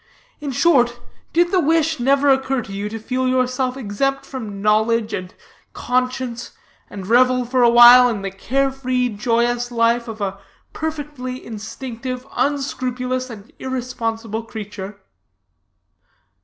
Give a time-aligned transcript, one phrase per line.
[0.39, 0.99] In short,
[1.31, 5.31] did the wish never occur to you to feel yourself exempt from knowledge, and
[5.73, 6.53] conscience,
[6.89, 10.39] and revel for a while in the carefree, joyous life of a
[10.73, 14.99] perfectly instinctive, unscrupulous, and irresponsible creature?"